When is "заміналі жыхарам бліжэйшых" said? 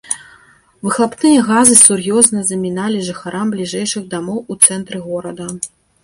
2.51-4.03